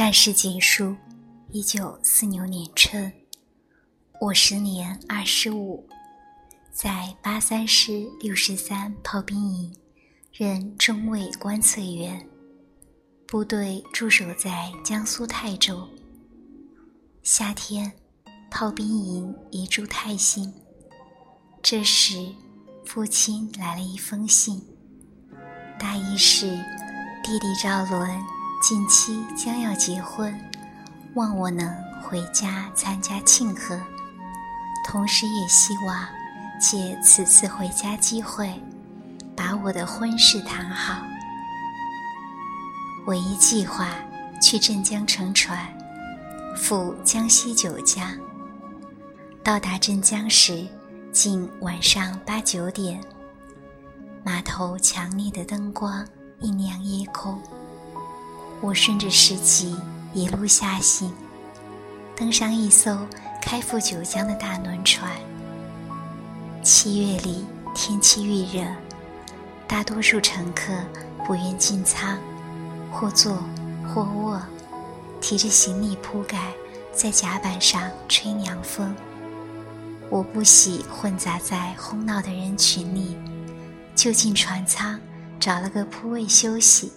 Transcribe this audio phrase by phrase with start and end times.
[0.00, 0.96] 战事结束，
[1.50, 3.12] 一九四六年春，
[4.18, 5.86] 我时年二十五，
[6.72, 9.76] 在八三师六十三炮兵营
[10.32, 12.26] 任中尉观测员，
[13.26, 15.86] 部队驻守在江苏泰州。
[17.22, 17.92] 夏天，
[18.50, 20.50] 炮兵营移驻泰兴。
[21.62, 22.34] 这时，
[22.86, 24.66] 父亲来了一封信，
[25.78, 26.46] 大意是
[27.22, 28.39] 弟弟赵伦。
[28.60, 30.38] 近期将要结婚，
[31.14, 33.80] 望我能回家参加庆贺，
[34.86, 36.06] 同时也希望
[36.60, 38.52] 借此次回家机会，
[39.34, 41.02] 把我的婚事谈好。
[43.06, 43.88] 我一计划
[44.42, 45.66] 去镇江乘船，
[46.54, 48.06] 赴江西九江。
[49.42, 50.66] 到达镇江时，
[51.10, 53.02] 近晚上八九点，
[54.22, 56.06] 码头强烈的灯光
[56.40, 57.40] 映亮夜空。
[58.62, 59.74] 我顺着石级
[60.12, 61.10] 一路下行，
[62.14, 63.06] 登上一艘
[63.40, 65.10] 开赴九江的大轮船。
[66.62, 68.66] 七月里天气预热，
[69.66, 70.74] 大多数乘客
[71.26, 72.18] 不愿进舱，
[72.92, 73.42] 或坐
[73.88, 74.42] 或卧，
[75.22, 76.52] 提着行李铺盖
[76.92, 78.94] 在甲板上吹凉风。
[80.10, 83.16] 我不喜混杂在哄闹的人群里，
[83.94, 85.00] 就进船舱
[85.38, 86.92] 找了个铺位休息。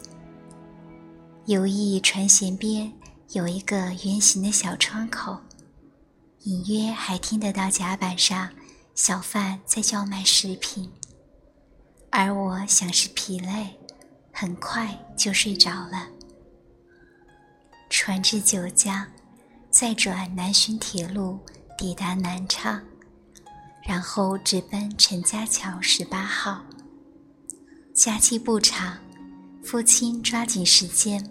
[1.46, 2.90] 游弋船舷边
[3.34, 5.38] 有一个圆形的小窗口，
[6.44, 8.50] 隐约还听得到甲板上
[8.96, 10.90] 小贩在叫卖食品。
[12.10, 13.78] 而我想是疲累，
[14.32, 16.08] 很快就睡着了。
[17.90, 19.06] 船至九江，
[19.70, 21.38] 再转南浔铁路
[21.78, 22.82] 抵达南昌，
[23.86, 26.64] 然后直奔陈家桥十八号。
[27.94, 28.98] 假期不长。
[29.64, 31.26] 父亲抓紧时间，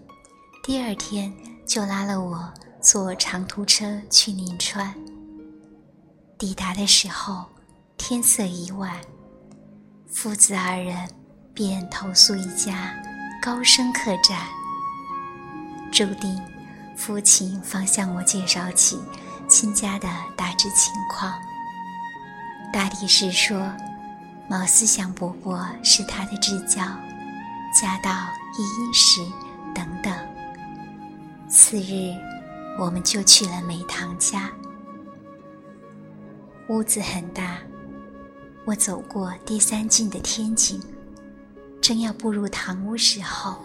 [0.64, 1.32] 第二天
[1.66, 4.92] 就拉了我坐长途车去临川。
[6.38, 7.44] 抵达的时候，
[7.98, 8.96] 天色已晚，
[10.08, 11.08] 父子二人
[11.52, 12.94] 便投宿一家
[13.40, 14.40] 高升客栈。
[15.92, 16.40] 注定，
[16.96, 18.98] 父亲方向我介绍起
[19.46, 21.32] 亲家的大致情况，
[22.72, 23.70] 大抵是说，
[24.48, 26.82] 毛思想伯伯是他的至交。
[27.82, 29.20] 家道一阴时
[29.74, 30.14] 等等。
[31.48, 32.14] 次日，
[32.78, 34.52] 我们就去了梅堂家。
[36.68, 37.58] 屋子很大，
[38.64, 40.80] 我走过第三进的天井，
[41.80, 43.56] 正要步入堂屋时候，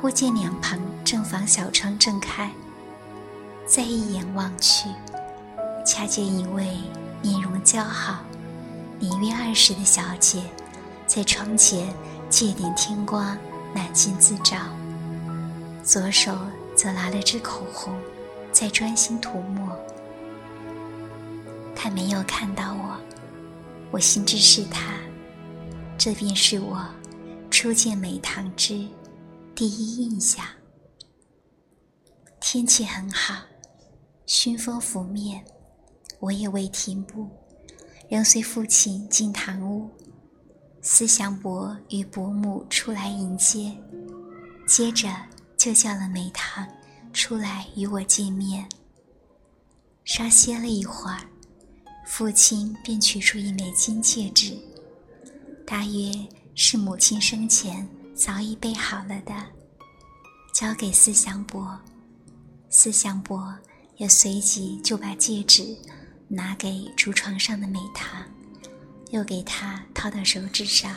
[0.00, 2.52] 忽见两旁正房小窗正开，
[3.66, 4.88] 再一眼望去，
[5.84, 6.78] 恰见一位
[7.20, 8.20] 面容姣好、
[9.00, 10.40] 年约二十的小姐，
[11.04, 11.92] 在窗前。
[12.32, 13.36] 借点天光，
[13.74, 14.56] 揽镜自照。
[15.84, 16.34] 左手
[16.74, 17.94] 则拿了支口红，
[18.50, 19.78] 在专心涂抹。
[21.76, 22.98] 他没有看到我，
[23.90, 24.94] 我心知是他。
[25.98, 26.82] 这便是我
[27.50, 28.88] 初见美堂之
[29.54, 30.42] 第一印象。
[32.40, 33.42] 天气很好，
[34.24, 35.44] 熏风拂面，
[36.18, 37.28] 我也未停步，
[38.08, 39.90] 仍随父亲进堂屋。
[40.84, 43.72] 思想伯与伯母出来迎接，
[44.66, 45.08] 接着
[45.56, 46.66] 就叫了梅堂
[47.12, 48.68] 出来与我见面。
[50.04, 51.20] 稍歇了一会儿，
[52.04, 54.58] 父亲便取出一枚金戒指，
[55.64, 56.12] 大约
[56.56, 59.32] 是母亲生前早已备好了的，
[60.52, 61.80] 交给思想伯。
[62.68, 63.56] 思想伯
[63.98, 65.76] 也随即就把戒指
[66.26, 68.20] 拿给竹床上的美堂。
[69.12, 70.90] 又给他套到手指上，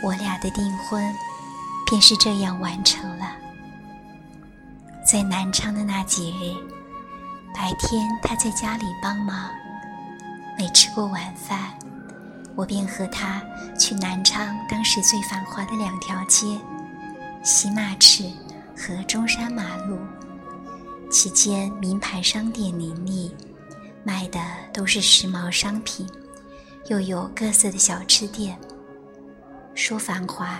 [0.00, 1.04] 我俩的订婚
[1.90, 3.32] 便是这样完成了。
[5.04, 6.54] 在南昌的那几日，
[7.52, 9.50] 白天他在家里帮忙，
[10.56, 11.76] 没吃过晚饭，
[12.54, 13.42] 我便和他
[13.76, 16.46] 去南昌当时最繁华的两条街——
[17.42, 18.22] 西马池
[18.76, 19.98] 和中山马路，
[21.10, 23.34] 其间名牌商店林立，
[24.04, 24.40] 卖的
[24.72, 26.06] 都是时髦商品。
[26.88, 28.56] 又有各色的小吃店。
[29.74, 30.58] 说繁华，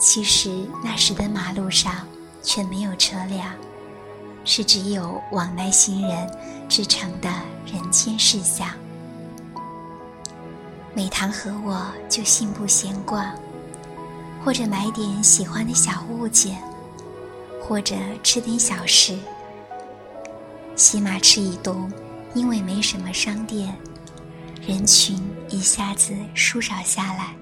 [0.00, 2.06] 其实那时的马路上
[2.42, 3.54] 却没有车辆，
[4.44, 6.30] 是只有往来行人
[6.68, 7.30] 制成的
[7.64, 8.68] 人间世相。
[10.94, 13.34] 美堂和我就信步闲逛，
[14.44, 16.62] 或者买点喜欢的小物件，
[17.62, 19.16] 或者吃点小食。
[20.74, 21.90] 西马池以东，
[22.34, 23.74] 因为没什么商店。
[24.66, 25.16] 人群
[25.48, 27.36] 一下子疏少下来，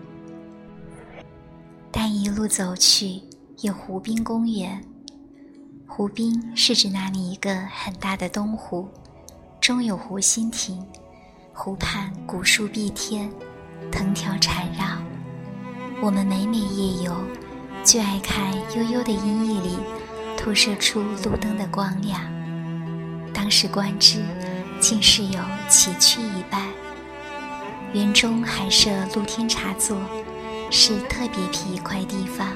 [1.91, 3.19] 但一路走去
[3.63, 4.85] 有湖滨公园，
[5.87, 8.87] 湖滨是指那里一个很大的东湖，
[9.59, 10.85] 中有湖心亭，
[11.55, 13.31] 湖畔古树碧天，
[13.91, 14.85] 藤条缠绕。
[16.03, 17.17] 我们每每夜游，
[17.83, 19.79] 就爱看悠悠的阴翳里
[20.37, 22.21] 投射出路灯的光亮。
[23.33, 24.23] 当时观之，
[24.79, 25.41] 竟是有
[25.71, 26.69] 奇趣一般。
[27.95, 29.97] 园中还设露天茶座，
[30.69, 32.49] 是特别辟一块地方，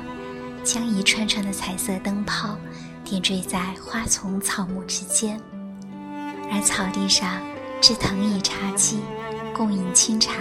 [0.65, 2.59] 将一串串的彩色灯泡
[3.05, 5.41] 点缀在花丛草木之间，
[6.51, 7.41] 而草地上
[7.81, 8.99] 置藤椅茶几，
[9.55, 10.33] 共饮清茶。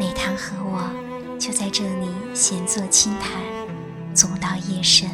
[0.00, 0.90] 美棠和我
[1.38, 3.40] 就在这里闲坐轻谈，
[4.12, 5.08] 总到夜深。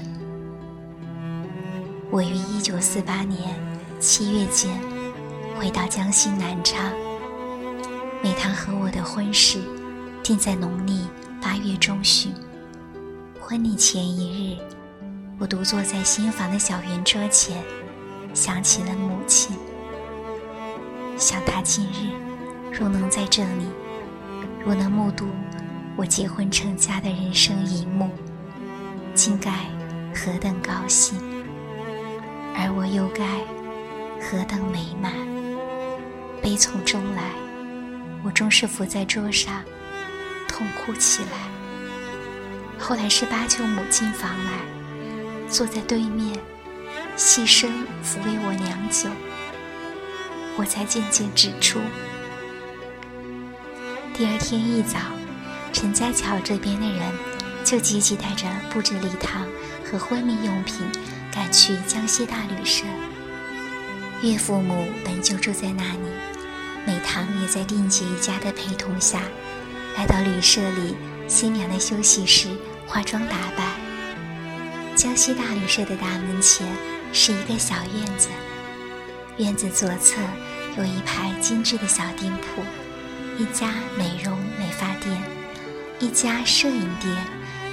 [2.10, 3.54] 我于一九四八年
[4.00, 4.70] 七月间
[5.58, 6.80] 回到江西南昌。
[8.66, 9.60] 和我的婚事
[10.24, 11.06] 定在农历
[11.40, 12.34] 八月中旬。
[13.40, 14.58] 婚礼前一日，
[15.38, 17.62] 我独坐在新房的小圆桌前，
[18.34, 19.56] 想起了母亲。
[21.16, 22.10] 想她今日
[22.72, 23.68] 若能在这里，
[24.64, 25.26] 若能目睹
[25.96, 28.10] 我结婚成家的人生一幕，
[29.14, 29.52] 竟该
[30.12, 31.16] 何等高兴，
[32.52, 33.24] 而我又该
[34.20, 35.12] 何等美满。
[36.42, 37.45] 悲从中来。
[38.26, 39.62] 我终是伏在桌上，
[40.48, 41.38] 痛哭起来。
[42.76, 46.36] 后来是八舅母进房来，坐在对面，
[47.14, 47.70] 细声
[48.02, 49.08] 抚慰我良久，
[50.56, 51.78] 我才渐渐止住。
[54.12, 54.98] 第二天一早，
[55.72, 57.00] 陈家桥这边的人
[57.62, 59.46] 就急急带着布置礼堂
[59.84, 60.84] 和婚礼用品
[61.32, 62.84] 赶去江西大旅社。
[64.20, 66.35] 岳父母本就住在那里。
[66.86, 69.20] 美棠也在定姐一家的陪同下，
[69.96, 70.94] 来到旅社里
[71.26, 72.48] 新娘的休息室
[72.86, 73.66] 化妆打扮。
[74.94, 76.64] 江西大旅社的大门前
[77.12, 78.28] 是一个小院子，
[79.36, 80.20] 院子左侧
[80.78, 82.62] 有一排精致的小店铺，
[83.36, 85.20] 一家美容美发店，
[85.98, 87.12] 一家摄影店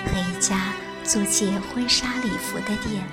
[0.08, 0.74] 和一家
[1.04, 3.04] 租借婚纱礼服的店。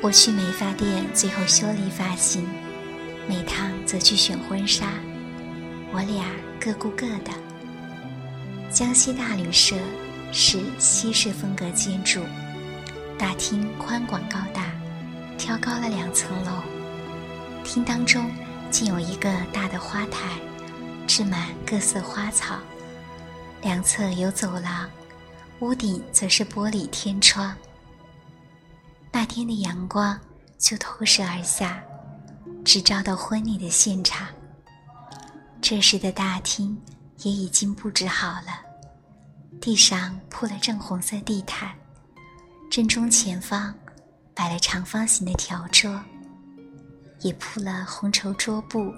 [0.00, 2.44] 我去美发店，最后修理发型。
[3.28, 4.92] 美棠则去选婚纱，
[5.92, 6.24] 我俩
[6.60, 7.30] 各顾各的。
[8.70, 9.76] 江西大旅社
[10.32, 12.20] 是西式风格建筑，
[13.18, 14.72] 大厅宽广高大，
[15.38, 16.62] 挑高了两层楼。
[17.62, 18.30] 厅当中
[18.70, 20.38] 竟有一个大的花台，
[21.06, 22.58] 置满各色花草。
[23.62, 24.90] 两侧有走廊，
[25.60, 27.54] 屋顶则是玻璃天窗。
[29.12, 30.18] 那天的阳光
[30.58, 31.80] 就透射而下。
[32.64, 34.28] 只照到婚礼的现场。
[35.60, 36.80] 这时的大厅
[37.18, 38.62] 也已经布置好了，
[39.60, 41.70] 地上铺了正红色地毯，
[42.70, 43.74] 正中前方
[44.34, 46.02] 摆了长方形的条桌，
[47.20, 48.92] 也铺了红绸桌布，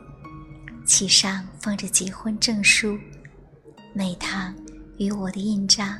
[0.86, 2.98] 其上放着结婚证书、
[3.92, 4.54] 美堂
[4.96, 5.98] 与我的印章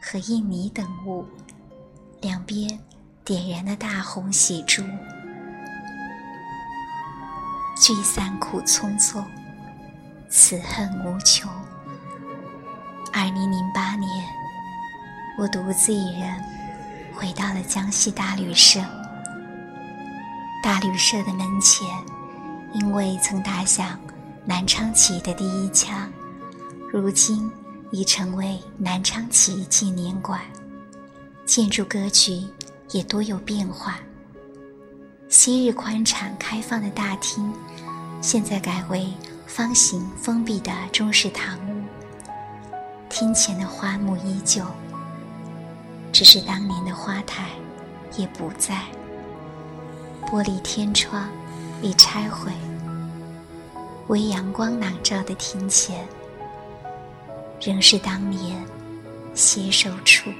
[0.00, 1.26] 和印泥等物，
[2.20, 2.78] 两边
[3.24, 4.82] 点燃了大红喜烛。
[7.78, 9.22] 聚散苦匆匆，
[10.30, 11.50] 此恨无穷。
[13.12, 14.08] 二零零八年，
[15.38, 16.42] 我独自一人
[17.14, 18.80] 回到了江西大旅社。
[20.62, 21.86] 大旅社的门前，
[22.72, 24.00] 因为曾打响
[24.46, 26.10] 南昌起义的第一枪，
[26.90, 27.52] 如今
[27.90, 30.40] 已成为南昌起义纪念馆，
[31.44, 32.42] 建筑格局
[32.92, 33.98] 也多有变化。
[35.38, 37.52] 昔日宽敞开放的大厅，
[38.22, 39.12] 现在改为
[39.46, 41.84] 方形封闭的中式堂屋。
[43.10, 44.64] 厅前的花木依旧，
[46.10, 47.50] 只是当年的花台
[48.16, 48.80] 也不在。
[50.22, 51.28] 玻璃天窗
[51.82, 52.50] 已拆毁，
[54.06, 56.08] 微阳光朗照的庭前，
[57.60, 58.56] 仍是当年
[59.34, 60.30] 携手处。